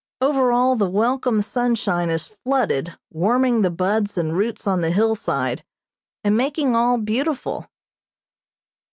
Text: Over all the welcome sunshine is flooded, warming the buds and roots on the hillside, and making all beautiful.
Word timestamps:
Over 0.19 0.51
all 0.51 0.75
the 0.75 0.89
welcome 0.89 1.43
sunshine 1.43 2.09
is 2.09 2.25
flooded, 2.25 2.97
warming 3.11 3.61
the 3.61 3.69
buds 3.69 4.17
and 4.17 4.35
roots 4.35 4.65
on 4.65 4.81
the 4.81 4.89
hillside, 4.89 5.63
and 6.23 6.35
making 6.35 6.75
all 6.75 6.97
beautiful. 6.97 7.67